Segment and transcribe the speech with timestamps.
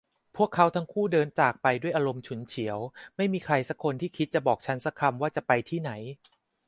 [0.35, 2.77] พวกเขาทั้งคู่เดินจากไปด้วยอารมณ์ฉุนเฉียว
[3.15, 5.91] ไม่มีใครสักคนที่คิดจะบอกฉันสักคำว่าจะไปที่ไหน